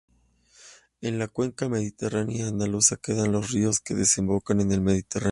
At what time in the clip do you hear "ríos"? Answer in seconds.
3.51-3.79